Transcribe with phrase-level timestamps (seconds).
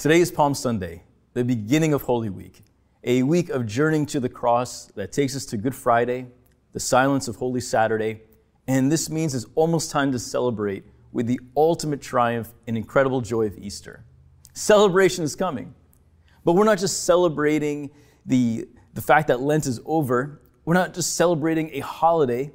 [0.00, 1.02] Today is Palm Sunday,
[1.34, 2.62] the beginning of Holy Week,
[3.04, 6.26] a week of journeying to the cross that takes us to Good Friday,
[6.72, 8.22] the silence of Holy Saturday,
[8.66, 13.44] and this means it's almost time to celebrate with the ultimate triumph and incredible joy
[13.44, 14.02] of Easter.
[14.54, 15.74] Celebration is coming.
[16.46, 17.90] But we're not just celebrating
[18.24, 22.50] the, the fact that Lent is over, we're not just celebrating a holiday,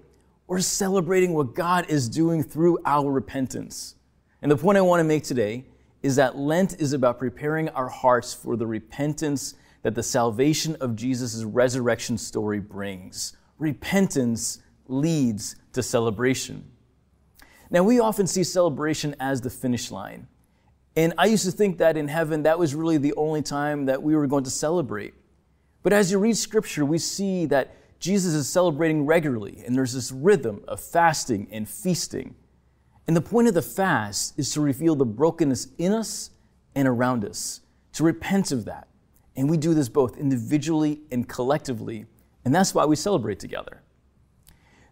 [0.47, 3.93] we're celebrating what God is doing through our repentance.
[4.41, 5.65] And the point I want to make today
[6.05, 10.95] is that Lent is about preparing our hearts for the repentance that the salvation of
[10.95, 13.35] Jesus' resurrection story brings.
[13.57, 16.63] Repentance leads to celebration.
[17.71, 20.27] Now, we often see celebration as the finish line.
[20.95, 24.03] And I used to think that in heaven, that was really the only time that
[24.03, 25.15] we were going to celebrate.
[25.81, 30.11] But as you read scripture, we see that Jesus is celebrating regularly, and there's this
[30.11, 32.35] rhythm of fasting and feasting.
[33.07, 36.31] And the point of the fast is to reveal the brokenness in us
[36.73, 37.61] and around us,
[37.93, 38.87] to repent of that.
[39.35, 42.05] And we do this both individually and collectively,
[42.43, 43.81] and that's why we celebrate together.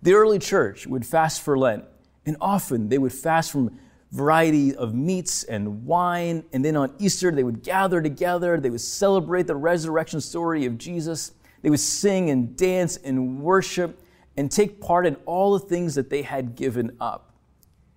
[0.02, 1.86] The early church would fast for Lent,
[2.26, 3.80] and often they would fast from
[4.12, 6.44] variety of meats and wine.
[6.54, 8.60] And then on Easter, they would gather together.
[8.60, 11.32] They would celebrate the resurrection story of Jesus.
[11.62, 14.00] They would sing and dance and worship
[14.38, 17.33] and take part in all the things that they had given up.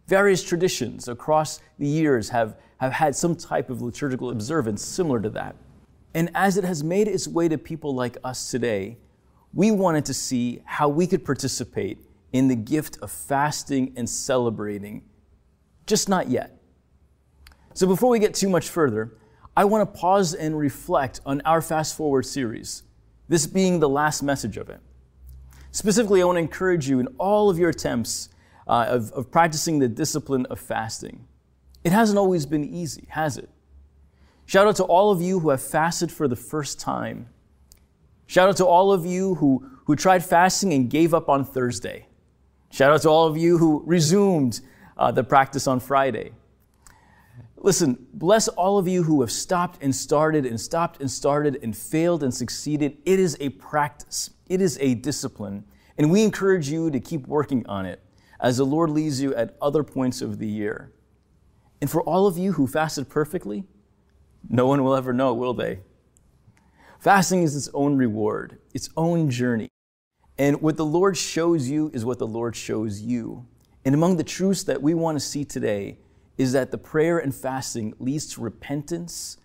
[0.06, 5.30] Various traditions across the years have, have had some type of liturgical observance similar to
[5.30, 5.56] that.
[6.14, 8.98] And as it has made its way to people like us today,
[9.52, 11.98] we wanted to see how we could participate
[12.32, 15.02] in the gift of fasting and celebrating
[15.86, 16.60] just not yet.
[17.74, 19.16] So before we get too much further,
[19.56, 22.82] I want to pause and reflect on our Fast Forward series,
[23.28, 24.80] this being the last message of it.
[25.70, 28.28] Specifically, I want to encourage you in all of your attempts
[28.66, 31.26] uh, of, of practicing the discipline of fasting.
[31.84, 33.48] It hasn't always been easy, has it?
[34.44, 37.28] Shout out to all of you who have fasted for the first time.
[38.26, 42.06] Shout out to all of you who, who tried fasting and gave up on Thursday.
[42.70, 44.60] Shout out to all of you who resumed
[44.96, 46.32] uh, the practice on Friday.
[47.56, 51.76] Listen, bless all of you who have stopped and started and stopped and started and
[51.76, 52.98] failed and succeeded.
[53.04, 55.64] It is a practice, it is a discipline,
[55.98, 58.00] and we encourage you to keep working on it
[58.40, 60.92] as the Lord leads you at other points of the year.
[61.80, 63.64] And for all of you who fasted perfectly,
[64.48, 65.80] no one will ever know, will they?
[66.98, 69.68] Fasting is its own reward, its own journey.
[70.38, 73.46] And what the Lord shows you is what the Lord shows you.
[73.84, 75.98] And among the truths that we want to see today
[76.36, 79.38] is that the prayer and fasting leads to repentance,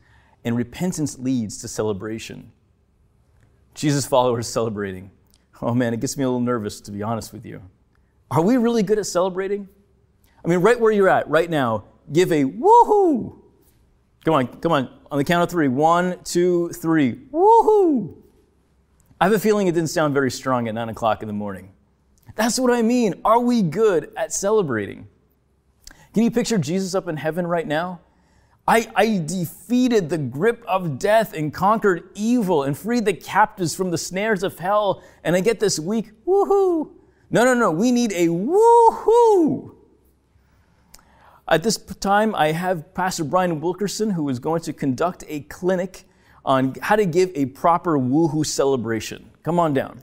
[0.44, 2.52] and repentance leads to celebration.
[3.74, 5.12] Jesus followers celebrating.
[5.62, 7.62] Oh man, it gets me a little nervous, to be honest with you.
[8.32, 9.68] Are we really good at celebrating?
[10.44, 13.38] I mean, right where you're at right now, give a woohoo.
[14.24, 15.00] Come on, come on.
[15.12, 15.68] On the count of three.
[15.68, 17.16] One, two, three.
[17.34, 18.16] Woohoo!
[19.20, 21.74] I have a feeling it didn't sound very strong at nine o'clock in the morning.
[22.36, 23.16] That's what I mean.
[23.26, 25.10] Are we good at celebrating?
[26.14, 28.00] Can you picture Jesus up in heaven right now?
[28.66, 33.92] I, I, defeated the grip of death and conquered evil and freed the captives from
[33.92, 35.04] the snares of hell.
[35.24, 36.92] And I get this week, woohoo.
[37.32, 37.72] No, no, no.
[37.72, 39.76] We need a woohoo.
[41.48, 46.04] At this time, I have Pastor Brian Wilkerson, who is going to conduct a clinic
[46.46, 49.32] on how to give a proper woohoo celebration.
[49.44, 50.02] Come on down.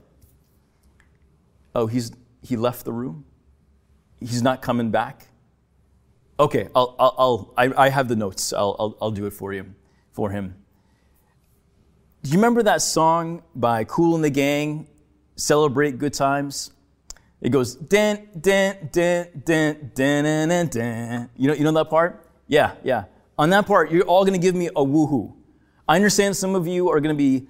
[1.75, 3.25] Oh, he's, he left the room?
[4.19, 5.27] He's not coming back?
[6.39, 8.53] Okay, I'll, I'll, I'll I, I have the notes.
[8.53, 9.73] I'll, I'll, I'll do it for you,
[10.11, 10.55] for him.
[12.23, 14.87] Do you remember that song by Kool and the Gang,
[15.35, 16.71] Celebrate Good Times?
[17.41, 20.67] It goes dun dun dun dun dun dun dun.
[20.67, 21.29] dun.
[21.37, 22.25] You know, you know that part?
[22.47, 23.05] Yeah, yeah.
[23.37, 25.33] On that part, you're all going to give me a woohoo.
[25.87, 27.47] I understand some of you are going to be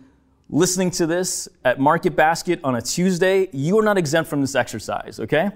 [0.49, 3.49] listening to this at Market Basket on a Tuesday.
[3.51, 5.19] You are not exempt from this exercise.
[5.19, 5.49] Okay,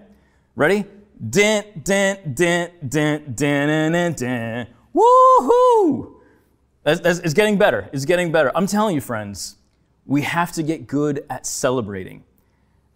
[0.56, 0.86] ready?
[1.30, 4.14] Dun dun dun dun dun dun dun.
[4.14, 4.68] dun.
[4.96, 6.16] Woohoo!
[6.84, 7.90] That's, that's, it's getting better.
[7.94, 8.52] It's getting better.
[8.56, 9.56] I'm telling you, friends,
[10.06, 12.24] we have to get good at celebrating.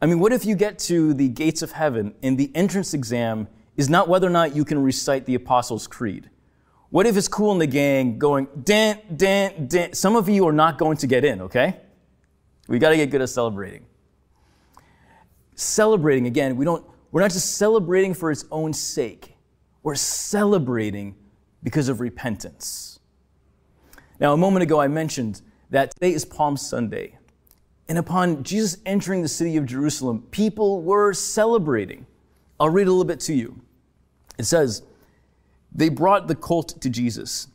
[0.01, 3.47] I mean, what if you get to the gates of heaven and the entrance exam
[3.75, 6.29] is not whether or not you can recite the Apostles' Creed?
[6.89, 9.93] What if it's Kool and the Gang going, dan, dan, dan?
[9.93, 11.77] Some of you are not going to get in, okay?
[12.67, 13.85] We got to get good at celebrating.
[15.55, 19.35] Celebrating, again, we don't, we're not just celebrating for its own sake,
[19.81, 21.15] we're celebrating
[21.63, 22.99] because of repentance.
[24.19, 25.41] Now, a moment ago, I mentioned
[25.71, 27.16] that today is Palm Sunday.
[27.89, 32.05] And upon Jesus entering the city of Jerusalem, people were celebrating.
[32.59, 33.61] I'll read a little bit to you.
[34.37, 34.83] It says,
[35.73, 37.47] They brought the colt to Jesus,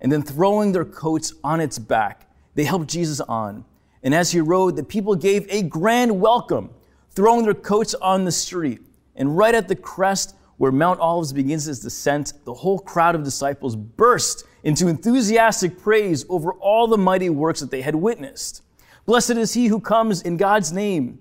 [0.00, 3.64] And then throwing their coats on its back, they helped Jesus on.
[4.02, 6.70] And as he rode, the people gave a grand welcome,
[7.10, 8.80] throwing their coats on the street.
[9.16, 13.24] And right at the crest where Mount Olives begins its descent, the whole crowd of
[13.24, 18.62] disciples burst into enthusiastic praise over all the mighty works that they had witnessed.
[19.06, 21.18] Blessed is he who comes in God's name.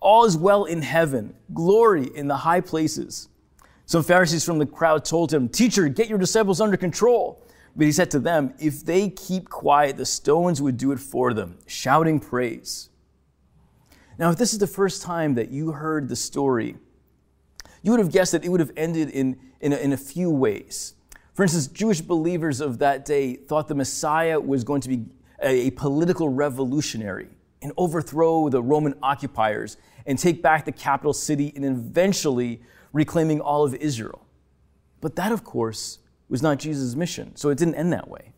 [0.00, 3.28] All is well in heaven, glory in the high places.
[3.86, 7.42] Some Pharisees from the crowd told him, Teacher, get your disciples under control.
[7.76, 11.34] But he said to them, If they keep quiet, the stones would do it for
[11.34, 12.90] them, shouting praise.
[14.18, 16.76] Now, if this is the first time that you heard the story,
[17.82, 20.30] you would have guessed that it would have ended in, in, a, in a few
[20.30, 20.94] ways.
[21.34, 25.04] For instance, Jewish believers of that day thought the Messiah was going to be
[25.40, 27.28] a, political revolutionary
[27.62, 32.60] and overthrow the Roman occupiers and take back the capital city and eventually
[32.92, 34.24] reclaiming all of Israel.
[35.00, 35.98] But that, of course,
[36.28, 38.32] was not Jesus' mission, so it didn't end that way.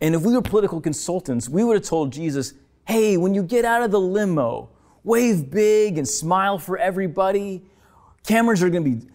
[0.00, 2.54] And if we were political consultants, we would have told Jesus,
[2.86, 4.70] hey, when you get out of the limo,
[5.04, 7.62] wave big and smile for everybody.
[8.26, 9.06] Cameras are going to be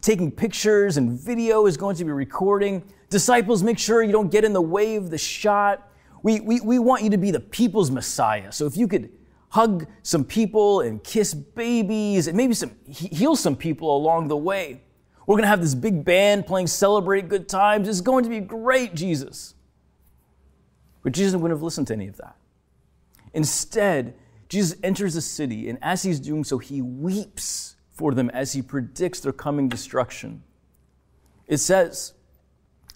[0.00, 2.82] taking pictures and video is going to be recording.
[3.10, 5.90] Disciples, make sure you don't get in the way of the shot.
[6.24, 8.50] We, we, we want you to be the people's Messiah.
[8.50, 9.10] So if you could
[9.50, 14.80] hug some people and kiss babies and maybe some, heal some people along the way.
[15.26, 17.88] We're going to have this big band playing Celebrate Good Times.
[17.88, 19.54] It's going to be great, Jesus.
[21.02, 22.36] But Jesus wouldn't have listened to any of that.
[23.34, 24.14] Instead,
[24.48, 28.62] Jesus enters the city, and as he's doing so, he weeps for them as he
[28.62, 30.42] predicts their coming destruction.
[31.46, 32.14] It says,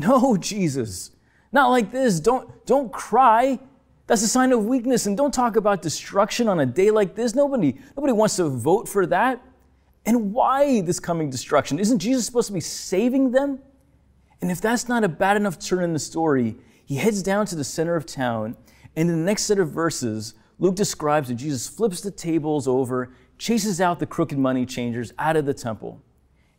[0.00, 1.10] No, Jesus,
[1.52, 2.20] not like this.
[2.20, 3.58] Don't, don't cry.
[4.06, 5.04] That's a sign of weakness.
[5.04, 7.34] And don't talk about destruction on a day like this.
[7.34, 9.42] Nobody, nobody wants to vote for that.
[10.06, 11.78] And why this coming destruction?
[11.78, 13.60] Isn't Jesus supposed to be saving them?
[14.40, 16.56] And if that's not a bad enough turn in the story,
[16.86, 18.56] he heads down to the center of town.
[18.96, 23.12] And in the next set of verses, Luke describes that Jesus flips the tables over,
[23.36, 26.00] chases out the crooked money changers out of the temple.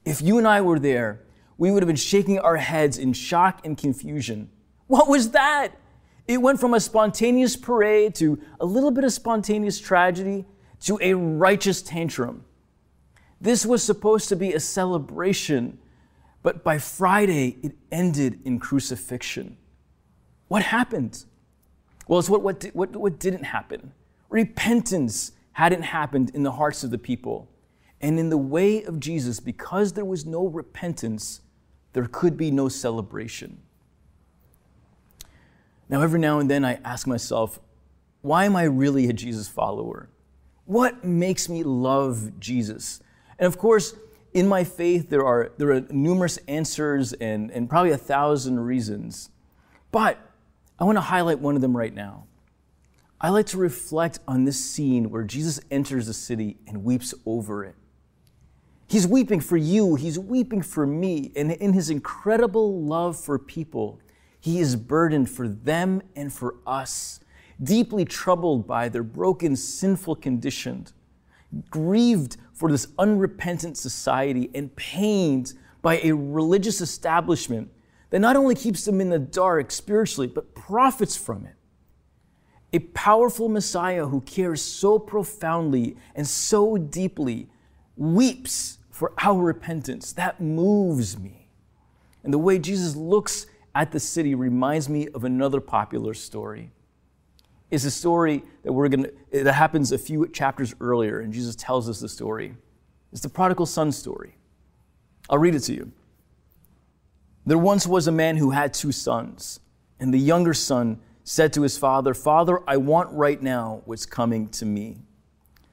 [0.05, 1.21] If you and I were there,
[1.61, 4.49] we would have been shaking our heads in shock and confusion.
[4.87, 5.69] What was that?
[6.27, 10.45] It went from a spontaneous parade to a little bit of spontaneous tragedy
[10.85, 12.45] to a righteous tantrum.
[13.39, 15.77] This was supposed to be a celebration,
[16.41, 19.55] but by Friday it ended in crucifixion.
[20.47, 21.25] What happened?
[22.07, 23.91] Well, it's what, what, what, what didn't happen.
[24.29, 27.51] Repentance hadn't happened in the hearts of the people.
[28.01, 31.41] And in the way of Jesus, because there was no repentance,
[31.93, 33.59] there could be no celebration.
[35.89, 37.59] Now, every now and then I ask myself,
[38.21, 40.09] why am I really a Jesus follower?
[40.65, 43.01] What makes me love Jesus?
[43.37, 43.95] And of course,
[44.33, 49.29] in my faith, there are, there are numerous answers and, and probably a thousand reasons.
[49.91, 50.17] But
[50.79, 52.25] I want to highlight one of them right now.
[53.19, 57.65] I like to reflect on this scene where Jesus enters the city and weeps over
[57.65, 57.75] it.
[58.91, 61.31] He's weeping for you, he's weeping for me.
[61.37, 64.01] And in his incredible love for people,
[64.37, 67.21] he is burdened for them and for us,
[67.63, 70.87] deeply troubled by their broken, sinful condition,
[71.69, 77.71] grieved for this unrepentant society, and pained by a religious establishment
[78.09, 81.55] that not only keeps them in the dark spiritually, but profits from it.
[82.73, 87.47] A powerful Messiah who cares so profoundly and so deeply
[87.95, 90.13] weeps for our repentance.
[90.13, 91.47] That moves me.
[92.23, 96.69] And the way Jesus looks at the city reminds me of another popular story.
[97.71, 101.89] It's a story that we're going that happens a few chapters earlier, and Jesus tells
[101.89, 102.53] us the story.
[103.11, 104.35] It's the prodigal son story.
[105.31, 105.91] I'll read it to you.
[107.47, 109.61] There once was a man who had two sons,
[109.99, 114.47] and the younger son said to his father, Father, I want right now what's coming
[114.49, 114.99] to me.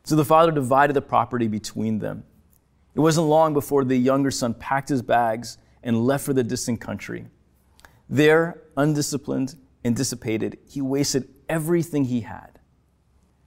[0.05, 2.25] So the father divided the property between them.
[2.95, 6.81] It wasn't long before the younger son packed his bags and left for the distant
[6.81, 7.27] country.
[8.09, 9.55] There, undisciplined
[9.85, 12.59] and dissipated, he wasted everything he had.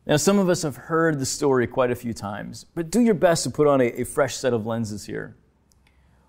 [0.05, 3.13] Now, some of us have heard the story quite a few times, but do your
[3.13, 5.35] best to put on a, a fresh set of lenses here.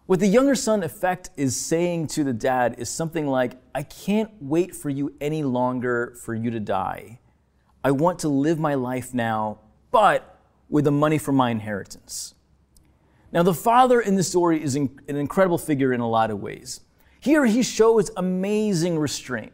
[0.06, 4.30] What the younger son effect is saying to the dad is something like, I can't
[4.40, 7.20] wait for you any longer for you to die.
[7.84, 10.38] I want to live my life now, but
[10.68, 12.34] with the money from my inheritance.
[13.32, 16.80] Now, the father in the story is an incredible figure in a lot of ways.
[17.18, 19.52] Here he shows amazing restraint.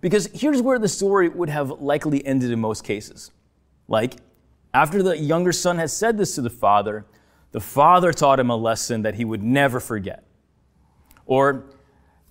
[0.00, 3.30] Because here's where the story would have likely ended in most cases.
[3.88, 4.16] Like,
[4.72, 7.04] after the younger son had said this to the father,
[7.52, 10.24] the father taught him a lesson that he would never forget.
[11.26, 11.64] Or,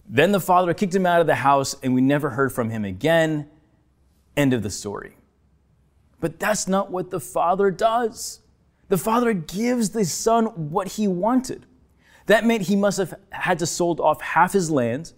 [0.07, 2.85] then the father kicked him out of the house and we never heard from him
[2.85, 3.49] again.
[4.37, 5.17] End of the story.
[6.19, 8.39] But that's not what the father does.
[8.89, 11.65] The father gives the son what he wanted.
[12.25, 15.13] That meant he must have had to sold off half his land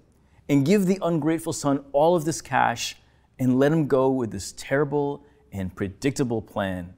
[0.48, 2.98] and give the ungrateful son all of this cash
[3.40, 6.94] and let him go with this terrible and predictable plan.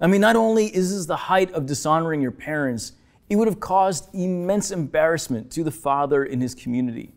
[0.00, 2.92] I mean, not only is this the height of dishonoring your parents,
[3.30, 7.12] it would have caused immense embarrassment to the father in his community.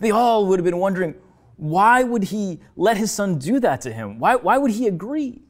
[0.00, 1.14] They all would have been wondering,
[1.56, 4.18] why would he let his son do that to him?
[4.18, 5.43] Why, why would he agree?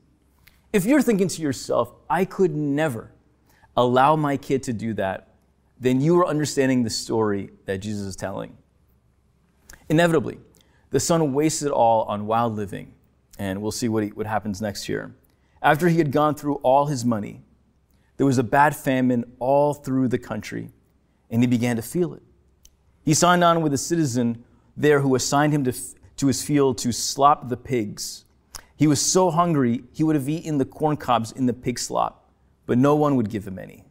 [0.74, 3.12] If you're thinking to yourself, I could never
[3.76, 5.28] allow my kid to do that,
[5.78, 8.56] then you are understanding the story that Jesus is telling.
[9.88, 10.40] Inevitably,
[10.90, 12.92] the son wasted all on wild living,
[13.38, 15.14] and we'll see what, he, what happens next year.
[15.62, 17.44] After he had gone through all his money,
[18.16, 20.72] there was a bad famine all through the country,
[21.30, 22.22] and he began to feel it.
[23.04, 24.42] He signed on with a citizen
[24.76, 25.72] there who assigned him to,
[26.16, 28.23] to his field to slop the pigs.
[28.84, 32.28] He was so hungry, he would have eaten the corn cobs in the pig slop,
[32.66, 33.82] but no one would give him any.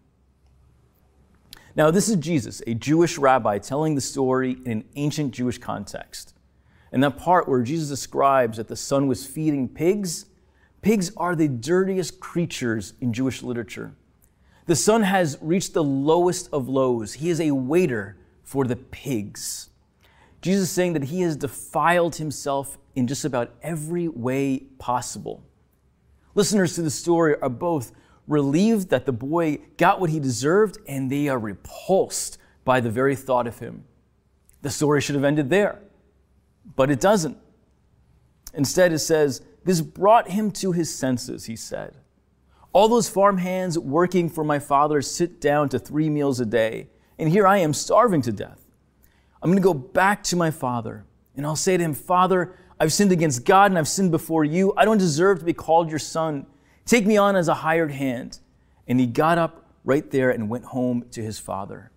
[1.75, 6.35] Now, this is Jesus, a Jewish rabbi, telling the story in an ancient Jewish context.
[6.91, 10.27] And that part where Jesus describes that the son was feeding pigs,
[10.83, 13.95] pigs are the dirtiest creatures in Jewish literature.
[14.67, 17.13] The son has reached the lowest of lows.
[17.13, 19.71] He is a waiter for the pigs.
[20.43, 25.43] Jesus is saying that he has defiled himself in just about every way possible.
[26.35, 27.91] Listeners to the story are both
[28.27, 33.15] relieved that the boy got what he deserved, and they are repulsed by the very
[33.15, 33.83] thought of him.
[34.61, 35.79] The story should have ended there,
[36.75, 37.37] but it doesn't.
[38.53, 41.97] Instead, it says, This brought him to his senses, he said.
[42.71, 46.87] All those farm hands working for my father sit down to three meals a day,
[47.19, 48.65] and here I am starving to death.
[49.41, 52.93] I'm going to go back to my father, and I'll say to him, Father, I've
[52.93, 54.73] sinned against God and I've sinned before you.
[54.75, 56.45] I don't deserve to be called your son.
[56.85, 58.39] Take me on as a hired hand.
[58.87, 61.91] And he got up right there and went home to his father.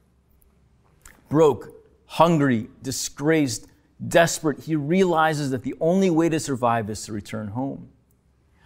[1.28, 1.72] Broke,
[2.06, 3.66] hungry, disgraced,
[4.06, 7.88] desperate, he realizes that the only way to survive is to return home.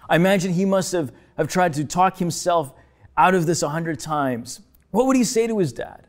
[0.08, 2.72] I imagine he must have, have tried to talk himself
[3.16, 4.60] out of this a hundred times.
[4.90, 6.06] What would he say to his dad?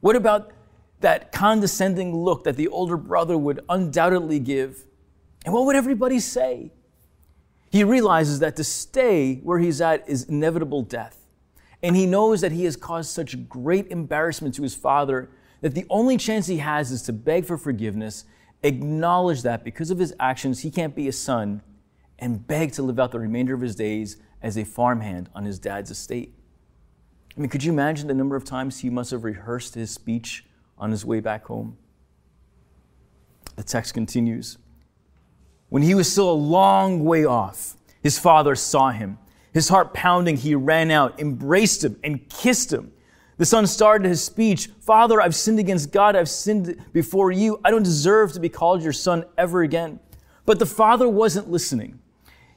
[0.00, 0.52] What about
[1.00, 4.85] that condescending look that the older brother would undoubtedly give?
[5.46, 6.72] And what would everybody say?
[7.70, 11.24] He realizes that to stay where he's at is inevitable death.
[11.82, 15.86] And he knows that he has caused such great embarrassment to his father that the
[15.88, 18.24] only chance he has is to beg for forgiveness,
[18.62, 21.62] acknowledge that because of his actions he can't be a son,
[22.18, 25.58] and beg to live out the remainder of his days as a farmhand on his
[25.58, 26.34] dad's estate.
[27.36, 30.44] I mean, could you imagine the number of times he must have rehearsed his speech
[30.78, 31.76] on his way back home?
[33.56, 34.58] The text continues.
[35.68, 39.18] When he was still a long way off, his father saw him.
[39.52, 42.92] His heart pounding, he ran out, embraced him, and kissed him.
[43.38, 46.14] The son started his speech Father, I've sinned against God.
[46.14, 47.60] I've sinned before you.
[47.64, 49.98] I don't deserve to be called your son ever again.
[50.44, 51.98] But the father wasn't listening.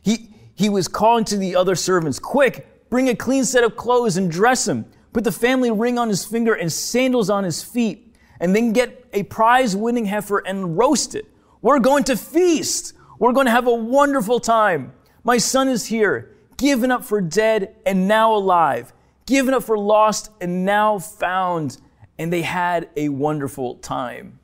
[0.03, 4.15] He, he was calling to the other servants Quick, bring a clean set of clothes
[4.17, 4.85] and dress him.
[5.11, 8.15] Put the family ring on his finger and sandals on his feet.
[8.39, 11.25] And then get a prize winning heifer and roast it.
[11.63, 12.93] We're going to feast.
[13.19, 14.93] We're going to have a wonderful time.
[15.25, 18.93] My son is here, given up for dead and now alive,
[19.25, 21.77] given up for lost and now found.
[22.17, 24.39] And they had a wonderful time.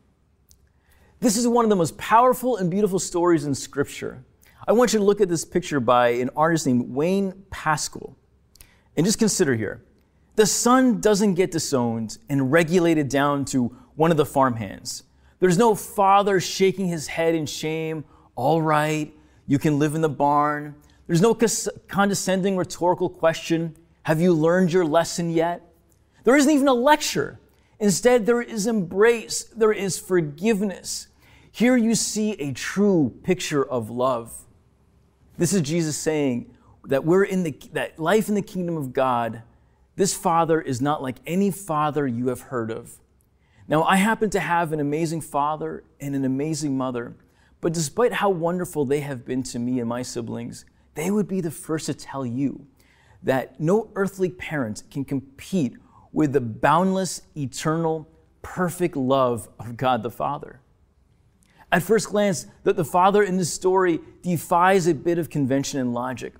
[1.21, 4.25] This is one of the most powerful and beautiful stories in Scripture.
[4.67, 8.17] I want you to look at this picture by an artist named Wayne Pascal.
[8.97, 9.83] And just consider here
[10.35, 15.03] the son doesn't get disowned and regulated down to one of the farmhands.
[15.39, 18.03] There's no father shaking his head in shame
[18.35, 19.13] all right,
[19.47, 20.75] you can live in the barn.
[21.07, 21.37] There's no
[21.87, 23.75] condescending rhetorical question.
[24.03, 25.61] Have you learned your lesson yet?
[26.23, 27.39] There isn't even a lecture.
[27.79, 31.07] Instead, there is embrace, there is forgiveness.
[31.51, 34.43] Here you see a true picture of love.
[35.37, 36.53] This is Jesus saying
[36.85, 39.41] that we're in the that life in the kingdom of God,
[39.95, 42.97] this father is not like any father you have heard of.
[43.67, 47.15] Now, I happen to have an amazing father and an amazing mother,
[47.65, 51.41] but despite how wonderful they have been to me and my siblings, they would be
[51.41, 52.67] the first to tell you
[53.23, 55.73] that no earthly parent can compete
[56.13, 58.07] with the boundless, eternal,
[58.43, 60.61] perfect love of God the Father.
[61.71, 65.91] At first glance, that the Father in this story defies a bit of convention and
[65.91, 66.35] logic.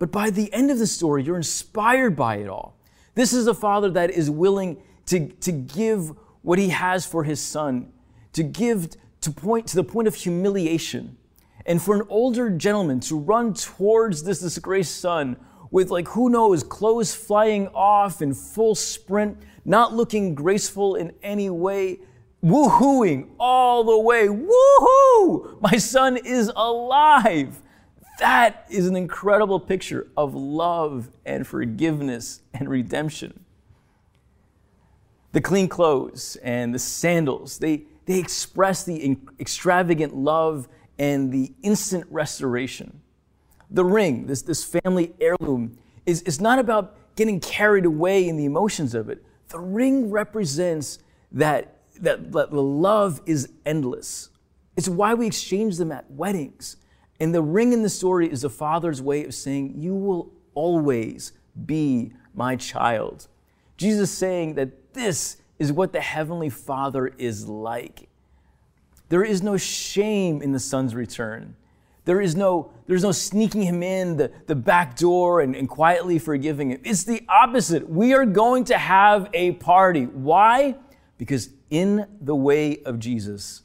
[0.00, 2.76] But by the end of the story, you're inspired by it all.
[3.14, 6.10] This is a Father that is willing to, to give
[6.42, 7.92] what he has for his son,
[8.32, 8.88] to give
[9.24, 11.16] to point to the point of humiliation.
[11.66, 15.36] And for an older gentleman to run towards this disgraced son
[15.70, 21.50] with like who knows clothes flying off in full sprint not looking graceful in any
[21.50, 21.98] way
[22.44, 24.28] woohooing all the way.
[24.28, 25.60] Woohoo!
[25.62, 27.62] My son is alive.
[28.18, 33.40] That is an incredible picture of love and forgiveness and redemption.
[35.32, 40.68] The clean clothes and the sandals they, they express the extravagant love
[40.98, 43.00] and the instant restoration
[43.74, 48.44] the ring, this, this family heirloom, is, is not about getting carried away in the
[48.44, 49.24] emotions of it.
[49.48, 51.00] The ring represents
[51.32, 54.30] that, that, that the love is endless.
[54.76, 56.76] It's why we exchange them at weddings.
[57.20, 61.32] And the ring in the story is a father's way of saying, You will always
[61.66, 63.28] be my child.
[63.76, 68.08] Jesus saying that this is what the Heavenly Father is like.
[69.08, 71.56] There is no shame in the Son's return.
[72.04, 76.18] There is no, there's no sneaking him in the, the back door and, and quietly
[76.18, 76.80] forgiving him.
[76.84, 77.88] It's the opposite.
[77.88, 80.04] We are going to have a party.
[80.04, 80.76] Why?
[81.16, 83.62] Because in the way of Jesus,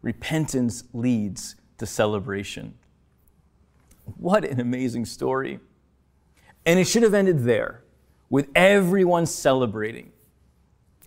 [0.00, 2.74] repentance leads to celebration.
[4.16, 5.60] What an amazing story.
[6.64, 7.82] And it should have ended there,
[8.30, 10.12] with everyone celebrating.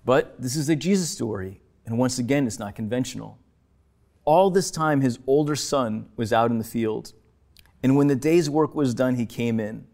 [0.05, 3.39] But this is a Jesus story, and once again, it's not conventional.
[4.23, 7.13] All this time, his older son was out in the field.
[7.83, 9.85] And when the day's work was done, he came in.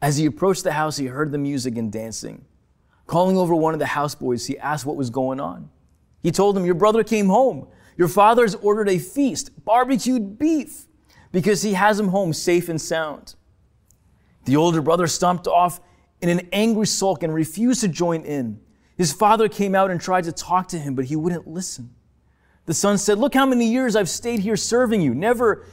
[0.00, 2.44] As he approached the house, he heard the music and dancing.
[3.06, 5.70] Calling over one of the houseboys, he asked what was going on.
[6.22, 7.68] He told him, Your brother came home.
[7.96, 10.86] Your father has ordered a feast, barbecued beef,
[11.30, 13.34] because he has him home safe and sound.
[14.44, 15.80] The older brother stomped off
[16.20, 18.60] in an angry sulk and refused to join in.
[19.02, 21.92] His father came out and tried to talk to him, but he wouldn't listen.
[22.66, 25.66] The son said, Look how many years I've stayed here serving you, never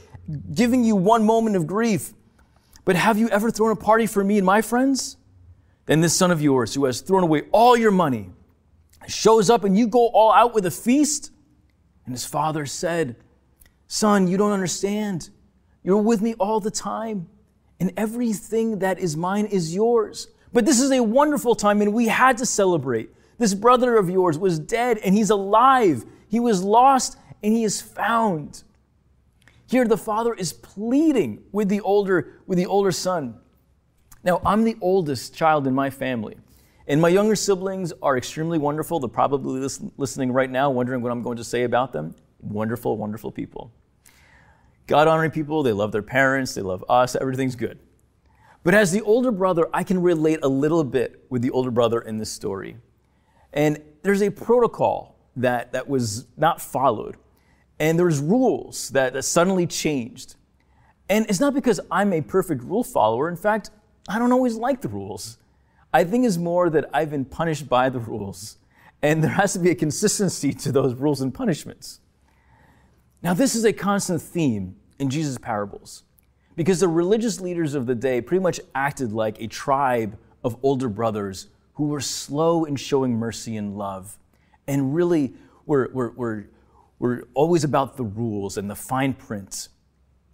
[0.52, 2.12] giving you one moment of grief.
[2.84, 5.16] But have you ever thrown a party for me and my friends?
[5.86, 8.30] Then this son of yours, who has thrown away all your money,
[9.06, 11.30] shows up and you go all out with a feast?
[12.06, 13.14] And his father said,
[13.86, 15.30] Son, you don't understand.
[15.84, 17.28] You're with me all the time,
[17.78, 20.26] and everything that is mine is yours.
[20.52, 23.10] But this is a wonderful time, and we had to celebrate.
[23.40, 26.04] This brother of yours was dead, and he's alive.
[26.28, 28.64] He was lost and he is found.
[29.66, 33.36] Here the father is pleading with the older with the older son.
[34.22, 36.36] Now, I'm the oldest child in my family.
[36.86, 39.00] And my younger siblings are extremely wonderful.
[39.00, 42.14] They're probably listening right now, wondering what I'm going to say about them.
[42.40, 43.72] Wonderful, wonderful people.
[44.86, 47.78] God honoring people, they love their parents, they love us, everything's good.
[48.64, 52.02] But as the older brother, I can relate a little bit with the older brother
[52.02, 52.76] in this story.
[53.52, 57.16] And there's a protocol that, that was not followed.
[57.78, 60.36] And there's rules that, that suddenly changed.
[61.08, 63.28] And it's not because I'm a perfect rule follower.
[63.28, 63.70] In fact,
[64.08, 65.38] I don't always like the rules.
[65.92, 68.58] I think it's more that I've been punished by the rules.
[69.02, 72.00] And there has to be a consistency to those rules and punishments.
[73.22, 76.04] Now, this is a constant theme in Jesus' parables
[76.56, 80.88] because the religious leaders of the day pretty much acted like a tribe of older
[80.88, 81.48] brothers
[81.80, 84.18] who were slow in showing mercy and love
[84.66, 85.32] and really
[85.64, 86.44] we're, we're, we're,
[86.98, 89.68] we're always about the rules and the fine print.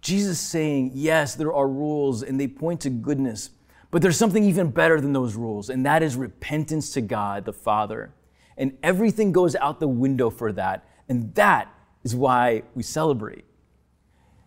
[0.01, 3.51] Jesus saying, yes, there are rules and they point to goodness,
[3.91, 7.53] but there's something even better than those rules, and that is repentance to God the
[7.53, 8.13] Father.
[8.57, 13.45] And everything goes out the window for that, and that is why we celebrate.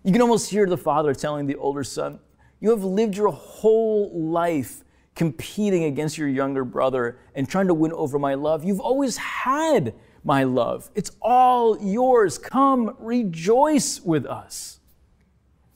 [0.04, 2.18] You can almost hear the father telling the older son,
[2.60, 4.84] You have lived your whole life
[5.20, 8.64] competing against your younger brother and trying to win over my love.
[8.64, 9.92] You've always had
[10.24, 10.90] my love.
[10.94, 12.38] It's all yours.
[12.38, 14.80] Come rejoice with us.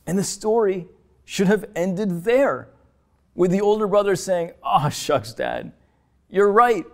[0.06, 0.88] And the story
[1.26, 2.70] should have ended there
[3.34, 5.72] with the older brother saying, Oh, shucks, dad,
[6.30, 6.86] you're right.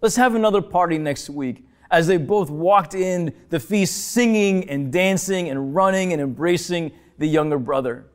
[0.00, 1.62] Let's have another party next week.
[1.90, 7.26] As they both walked in the feast singing and dancing and running and embracing the
[7.26, 8.06] younger brother.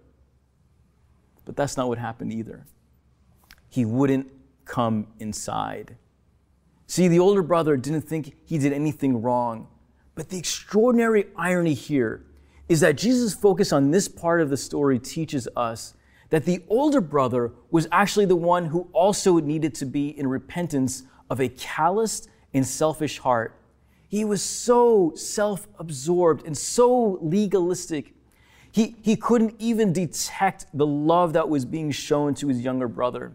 [1.45, 2.65] But that's not what happened either
[3.71, 4.27] he wouldn't
[4.65, 5.95] come inside.
[6.85, 9.67] See, the older brother didn't think he did anything wrong.
[10.13, 12.25] But the extraordinary irony here
[12.67, 15.95] is that Jesus' focus on this part of the story teaches us
[16.29, 21.03] that the older brother was actually the one who also needed to be in repentance
[21.29, 23.57] of a calloused and selfish heart.
[24.09, 28.13] He was so self absorbed and so legalistic.
[28.69, 33.33] He, he couldn't even detect the love that was being shown to his younger brother.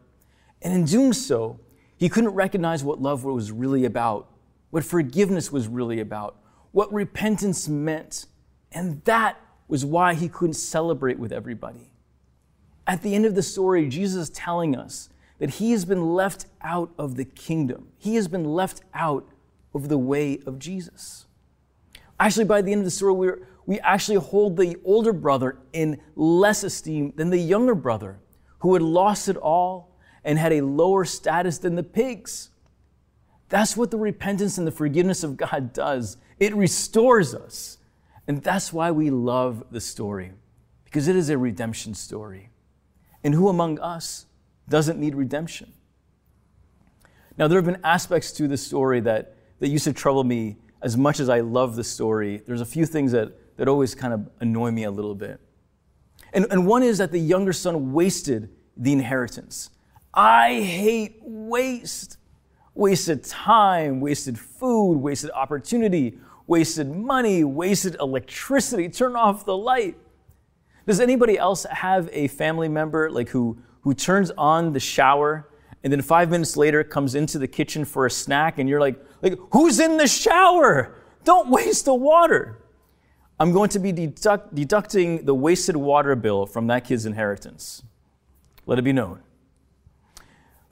[0.62, 1.61] And in doing so,
[1.97, 4.31] he couldn't recognize what love was really about,
[4.71, 6.37] what forgiveness was really about,
[6.73, 8.27] what repentance meant.
[8.73, 11.90] And that was why he couldn't celebrate with everybody.
[12.87, 16.47] At the end of the story, Jesus is telling us that he has been left
[16.62, 17.88] out of the kingdom.
[17.99, 19.29] He has been left out
[19.75, 21.27] of the way of Jesus.
[22.19, 23.29] Actually, by the end of the story, we
[23.66, 28.21] we actually hold the older brother in less esteem than the younger brother
[28.61, 29.96] who had lost it all
[30.27, 32.51] and had a lower status than the pigs.
[33.49, 36.17] That's what the repentance and the forgiveness of God does.
[36.41, 37.79] It restores us.
[38.27, 40.33] And that's why we love the story,
[40.85, 42.51] because it is a redemption story.
[43.23, 44.27] And who among us
[44.69, 45.73] doesn't need redemption?
[47.39, 50.97] Now, there have been aspects to the story that, that used to trouble me as
[50.97, 52.43] much as I love the story.
[52.45, 55.41] There's a few things that, that always kind of annoy me a little bit.
[56.33, 59.71] And, and one is that the younger son wasted the inheritance.
[60.16, 62.16] I hate waste.
[62.74, 68.88] Wasted time, wasted food, wasted opportunity, wasted money, wasted electricity.
[68.88, 69.96] Turn off the light.
[70.87, 75.48] Does anybody else have a family member like who, who turns on the shower
[75.85, 79.02] and then five minutes later comes into the kitchen for a snack and you're like,
[79.22, 80.94] like who's in the shower?
[81.24, 82.59] Don't waste the water.
[83.38, 87.83] I'm going to be deduct, deducting the wasted water bill from that kid's inheritance.
[88.64, 89.20] Let it be known.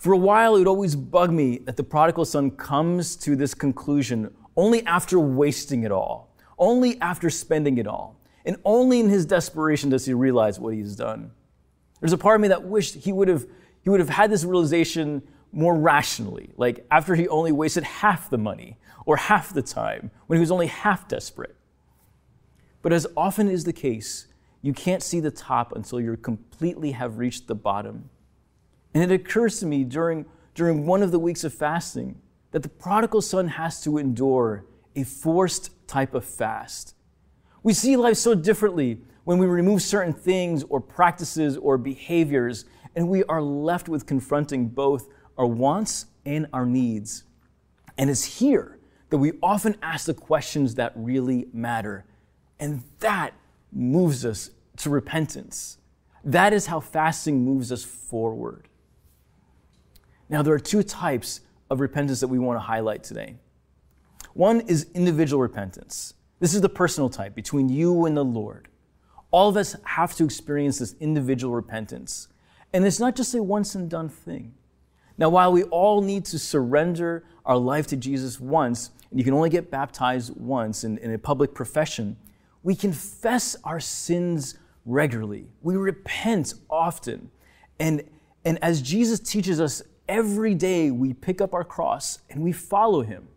[0.04, 3.54] For a while, it would always bug me that the prodigal son comes to this
[3.54, 9.24] conclusion only after wasting it all, only after spending it all, and only in his
[9.24, 11.30] desperation does he realize what he's done.
[12.00, 13.46] There's a part of me that wished he would have,
[13.80, 18.36] he would have had this realization more rationally, like after he only wasted half the
[18.36, 21.56] money or half the time, when he was only half desperate.
[22.82, 24.26] But as often is the case,
[24.60, 28.10] you can't see the top until you completely have reached the bottom.
[28.94, 32.20] And it occurs to me during, during one of the weeks of fasting
[32.52, 36.94] that the prodigal son has to endure a forced type of fast.
[37.64, 43.08] We see life so differently when we remove certain things or practices or behaviors, and
[43.08, 47.24] we are left with confronting both our wants and our needs.
[47.98, 48.78] And it's here
[49.10, 52.04] that we often ask the questions that really matter.
[52.60, 53.34] And that
[53.72, 55.78] moves us to repentance.
[56.22, 58.68] That is how fasting moves us forward.
[60.34, 63.36] Now, there are two types of repentance that we want to highlight today.
[64.32, 66.14] One is individual repentance.
[66.40, 68.66] This is the personal type between you and the Lord.
[69.30, 72.26] All of us have to experience this individual repentance.
[72.72, 74.54] And it's not just a once and done thing.
[75.16, 79.34] Now, while we all need to surrender our life to Jesus once, and you can
[79.34, 82.16] only get baptized once in, in a public profession,
[82.64, 85.46] we confess our sins regularly.
[85.62, 87.30] We repent often.
[87.78, 88.02] And,
[88.44, 93.02] and as Jesus teaches us every day we pick up our cross and we follow
[93.02, 93.28] him.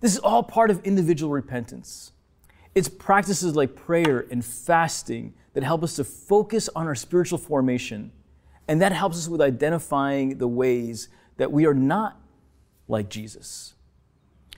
[0.00, 2.12] This is all part of individual repentance.
[2.74, 8.12] It's practices like prayer and fasting that help us to focus on our spiritual formation.
[8.68, 12.20] And that helps us with identifying the ways that we are not
[12.88, 13.74] like Jesus.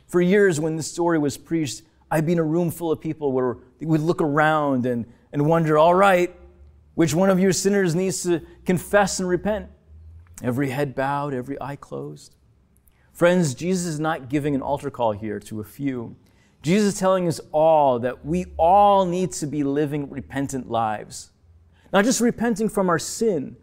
[0.06, 3.32] For years, when this story was preached, I'd be in a room full of people
[3.32, 6.34] where would look around and, and wonder, all right,
[6.94, 9.68] which one of you sinners needs to confess and repent?
[10.42, 12.36] Every head bowed, every eye closed.
[13.12, 16.16] Friends, Jesus is not giving an altar call here to a few.
[16.62, 21.30] Jesus is telling us all that we all need to be living repentant lives.
[21.92, 23.56] Not just repenting from our sin,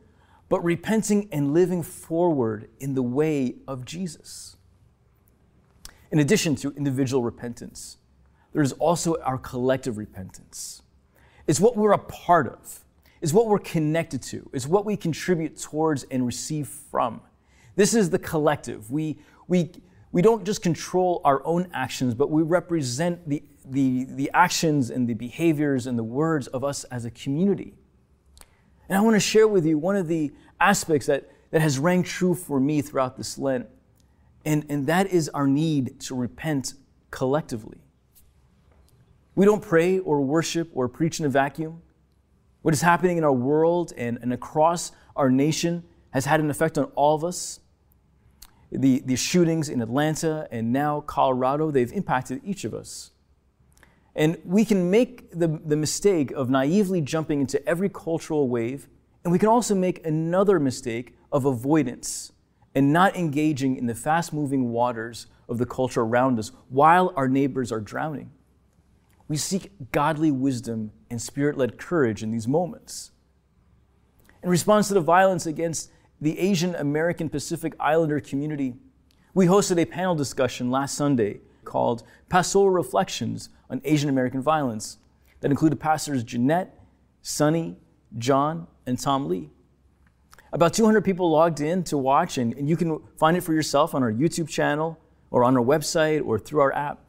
[0.50, 4.58] but repenting and living forward in the way of Jesus.
[6.12, 7.98] In addition to individual repentance,
[8.54, 10.82] there is also our collective repentance.
[11.48, 12.85] It's what we're a part of
[13.26, 17.20] is what we're connected to, is what we contribute towards and receive from.
[17.76, 18.92] This is the collective.
[18.92, 19.72] We, we,
[20.12, 25.08] we don't just control our own actions, but we represent the, the, the actions and
[25.08, 27.74] the behaviors and the words of us as a community.
[28.88, 32.04] And I want to share with you one of the aspects that, that has rang
[32.04, 33.66] true for me throughout this Lent,
[34.46, 36.76] and, and that is our need to repent
[37.10, 37.80] collectively.
[39.34, 41.82] We don't pray or worship or preach in a vacuum.
[42.66, 46.80] What is happening in our world and, and across our nation has had an effect
[46.80, 47.60] on all of us.
[48.72, 53.12] the, the shootings in Atlanta and now Colorado, they've impacted each of us.
[54.16, 58.88] And we can make the, the mistake of naively jumping into every cultural wave,
[59.24, 62.32] and we can also make another mistake of avoidance
[62.74, 67.28] and not engaging in the fast moving waters of the culture around us while our
[67.28, 68.32] neighbors are drowning.
[69.28, 73.12] We seek godly wisdom and spirit led courage in these moments.
[74.44, 75.90] In response to the violence against
[76.22, 78.76] the Asian American Pacific Islander community,
[79.34, 84.98] we hosted a panel discussion last Sunday called Pastoral Reflections on Asian American Violence
[85.42, 86.80] that included pastors Jeanette,
[87.22, 87.76] Sonny,
[88.18, 89.50] John, and Tom Lee.
[90.54, 93.94] About 200 people logged in to watch, and, and you can find it for yourself
[93.94, 94.98] on our YouTube channel
[95.32, 97.05] or on our website or through our app.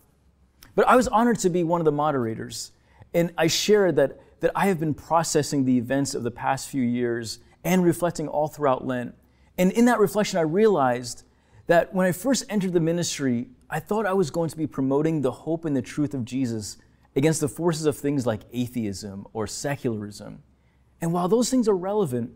[0.76, 2.70] But I was honored to be one of the moderators,
[3.14, 6.82] and I shared that, that I have been processing the events of the past few
[6.82, 9.14] years and reflecting all throughout Lent.
[9.56, 11.24] And in that reflection, I realized
[11.66, 15.22] that when I first entered the ministry, I thought I was going to be promoting
[15.22, 16.76] the hope and the truth of Jesus
[17.16, 20.42] against the forces of things like atheism or secularism.
[21.00, 22.32] And while those things are relevant,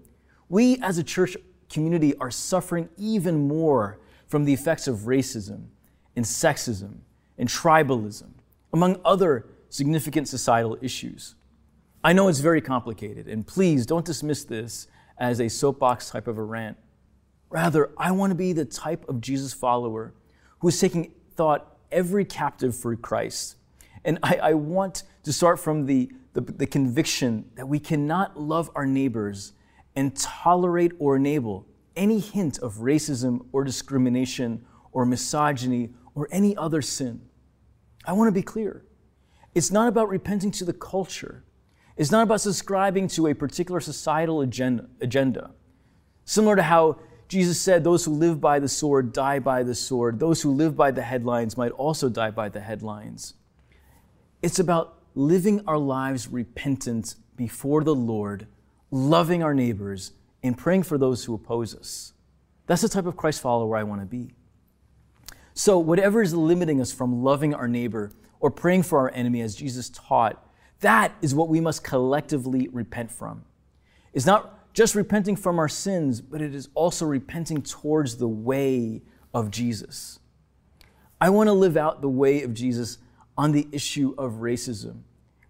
[0.48, 1.36] we as a church
[1.68, 5.66] community are suffering even more from the effects of racism
[6.16, 7.00] and sexism
[7.40, 8.28] and tribalism,
[8.72, 11.34] among other significant societal issues.
[12.04, 14.86] I know it's very complicated, and please don't dismiss this
[15.18, 16.76] as a soapbox type of a rant.
[17.48, 20.12] Rather, I want to be the type of Jesus follower
[20.58, 23.56] who is taking thought every captive for Christ.
[24.04, 28.70] And I, I want to start from the, the, the conviction that we cannot love
[28.74, 29.54] our neighbors
[29.96, 36.82] and tolerate or enable any hint of racism or discrimination or misogyny or any other
[36.82, 37.22] sin.
[38.10, 38.84] I want to be clear.
[39.54, 41.44] It's not about repenting to the culture.
[41.96, 45.52] It's not about subscribing to a particular societal agenda, agenda.
[46.24, 50.18] Similar to how Jesus said, Those who live by the sword die by the sword.
[50.18, 53.34] Those who live by the headlines might also die by the headlines.
[54.42, 58.48] It's about living our lives repentant before the Lord
[58.90, 62.12] loving our neighbors, and praying for those who oppose us.
[62.66, 64.34] That's the type of Christ follower I want to be.
[65.54, 69.54] So, whatever is limiting us from loving our neighbor or praying for our enemy as
[69.54, 70.46] Jesus taught,
[70.80, 73.44] that is what we must collectively repent from.
[74.12, 79.02] It's not just repenting from our sins, but it is also repenting towards the way
[79.34, 80.20] of Jesus.
[81.20, 82.98] I want to live out the way of Jesus
[83.36, 85.02] on the issue of racism.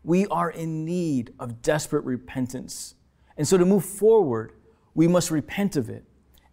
[0.03, 2.95] We are in need of desperate repentance
[3.41, 4.53] and so to move forward,
[4.95, 6.05] we must repent of it.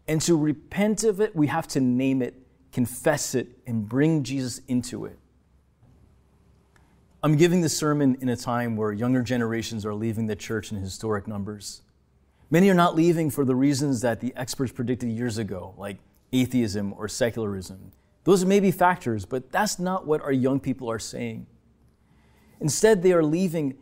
[0.08, 2.47] And to repent of it, we have to name it,
[2.78, 5.18] confess it, and bring Jesus into it.
[7.24, 10.78] I'm giving this sermon in a time where younger generations are leaving the church in
[10.78, 11.82] historic numbers.
[12.52, 15.98] Many are not leaving for the reasons that the experts predicted years ago, like
[16.32, 17.94] atheism or secularism.
[18.26, 21.48] Those may be factors, but that's not what our young people are saying.
[22.62, 23.76] Instead, they are leaving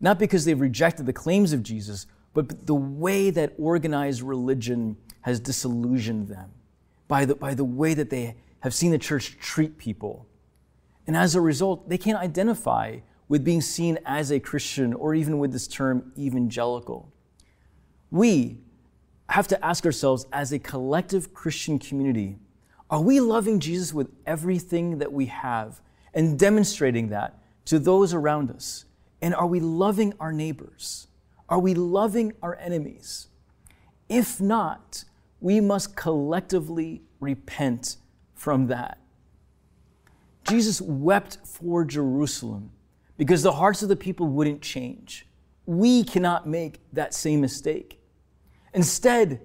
[0.00, 5.38] not because they've rejected the claims of Jesus, but the way that organized religion has
[5.38, 6.50] disillusioned them,
[7.08, 10.26] by the, by the way that they have seen the church treat people.
[11.06, 15.38] And as a result, they can't identify with being seen as a Christian or even
[15.38, 17.12] with this term evangelical.
[18.10, 18.58] We
[19.28, 22.38] have to ask ourselves as a collective Christian community
[22.90, 25.82] are we loving Jesus with everything that we have
[26.14, 28.86] and demonstrating that to those around us?
[29.20, 31.06] And are we loving our neighbors?
[31.50, 33.28] Are we loving our enemies?
[34.08, 35.04] If not,
[35.40, 37.96] we must collectively repent
[38.34, 38.98] from that.
[40.48, 42.70] Jesus wept for Jerusalem
[43.16, 45.26] because the hearts of the people wouldn't change.
[45.66, 48.00] We cannot make that same mistake.
[48.72, 49.40] Instead,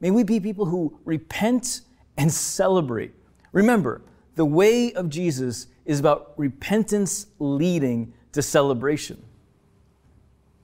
[0.00, 1.80] may we be people who repent
[2.16, 3.12] and celebrate.
[3.52, 4.02] Remember,
[4.36, 9.22] the way of Jesus is about repentance leading to celebration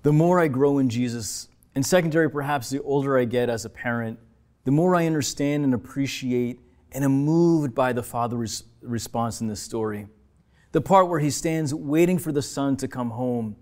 [0.02, 3.70] the more I grow in Jesus, and secondary, perhaps the older I get as a
[3.70, 4.18] parent,
[4.64, 6.60] the more I understand and appreciate
[6.92, 10.06] and am moved by the Father's response in this story.
[10.72, 13.56] The part where he stands waiting for the Son to come home.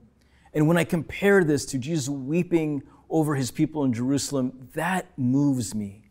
[0.52, 5.74] And when I compare this to Jesus weeping over his people in Jerusalem, that moves
[5.74, 6.10] me.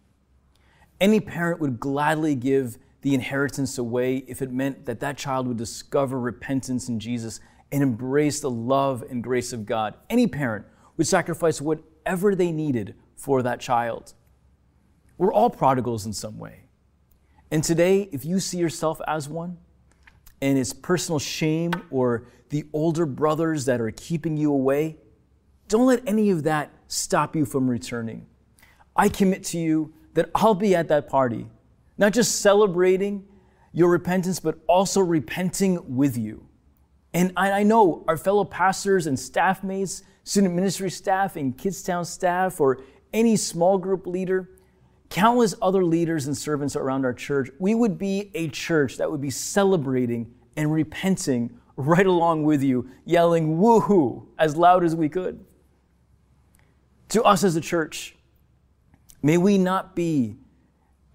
[1.00, 5.58] Any parent would gladly give the inheritance away if it meant that that child would
[5.58, 7.40] discover repentance in Jesus
[7.72, 9.96] and embrace the love and grace of God.
[10.10, 14.14] Any parent would sacrifice whatever they needed for that child.
[15.18, 16.64] We're all prodigals in some way.
[17.50, 19.58] And today, if you see yourself as one,
[20.42, 24.98] and it's personal shame or the older brothers that are keeping you away,
[25.68, 28.28] don't let any of that stop you from returning.
[28.96, 31.48] I commit to you that I'll be at that party
[31.98, 33.26] not just celebrating
[33.74, 36.48] your repentance, but also repenting with you.
[37.14, 42.60] And I know our fellow pastors and staff mates, student ministry staff and Kidstown staff,
[42.60, 42.82] or
[43.14, 44.50] any small group leader,
[45.18, 49.20] countless other leaders and servants around our church, we would be a church that would
[49.20, 55.44] be celebrating and repenting right along with you, yelling woohoo as loud as we could.
[57.10, 58.16] To us as a church,
[59.24, 60.36] may we not be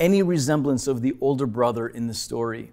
[0.01, 2.73] any resemblance of the older brother in the story.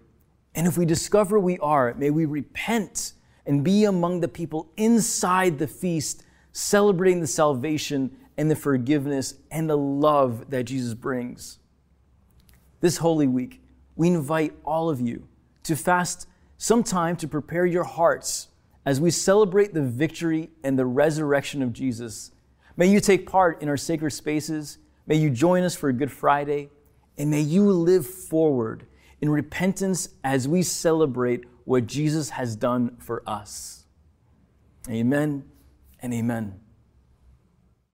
[0.56, 3.14] And if we discover we are, may we repent
[3.46, 9.70] and be among the people inside the feast, celebrating the salvation and the forgiveness and
[9.70, 11.60] the love that Jesus brings.
[12.80, 13.62] This Holy Week,
[13.98, 15.28] we invite all of you
[15.64, 16.26] to fast
[16.58, 18.48] some time to prepare your hearts
[18.86, 22.32] as we celebrate the victory and the resurrection of Jesus.
[22.78, 24.78] May you take part in our sacred spaces.
[25.06, 26.70] May you join us for Good Friday.
[27.18, 28.88] And may you live forward
[29.20, 33.84] in repentance as we celebrate what Jesus has done for us.
[34.90, 35.44] Amen
[36.02, 36.62] and amen.